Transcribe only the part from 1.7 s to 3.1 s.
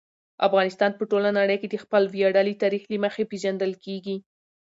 د خپل ویاړلي تاریخ له